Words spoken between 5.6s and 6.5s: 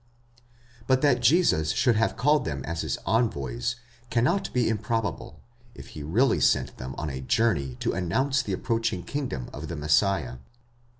if he really